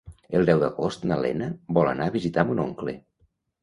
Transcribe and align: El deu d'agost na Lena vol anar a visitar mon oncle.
El 0.37 0.47
deu 0.49 0.63
d'agost 0.63 1.05
na 1.13 1.19
Lena 1.27 1.51
vol 1.81 1.93
anar 1.95 2.11
a 2.11 2.17
visitar 2.19 2.51
mon 2.51 2.67
oncle. 2.69 3.01